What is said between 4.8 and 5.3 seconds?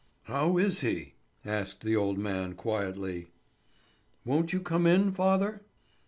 in,